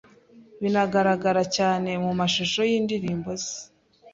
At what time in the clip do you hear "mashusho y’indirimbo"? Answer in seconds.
2.19-3.29